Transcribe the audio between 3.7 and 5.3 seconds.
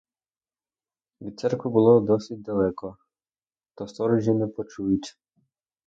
то сторожі не почують.